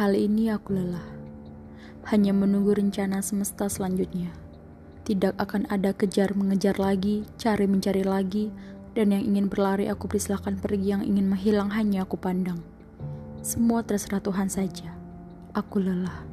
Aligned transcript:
Kali 0.00 0.32
ini 0.32 0.48
aku 0.48 0.80
lelah. 0.80 1.04
Hanya 2.08 2.32
menunggu 2.32 2.72
rencana 2.72 3.20
semesta 3.20 3.68
selanjutnya. 3.68 4.32
Tidak 5.04 5.36
akan 5.36 5.68
ada 5.68 5.92
kejar 5.92 6.32
mengejar 6.32 6.80
lagi, 6.80 7.28
cari 7.36 7.68
mencari 7.68 8.00
lagi, 8.00 8.48
dan 8.96 9.12
yang 9.12 9.20
ingin 9.20 9.52
berlari 9.52 9.92
aku 9.92 10.08
persilahkan 10.08 10.56
pergi, 10.56 10.96
yang 10.96 11.04
ingin 11.04 11.28
menghilang 11.28 11.68
hanya 11.76 12.08
aku 12.08 12.16
pandang. 12.16 12.64
Semua 13.44 13.84
terserah 13.84 14.24
Tuhan 14.24 14.48
saja. 14.48 14.88
Aku 15.52 15.84
lelah. 15.84 16.24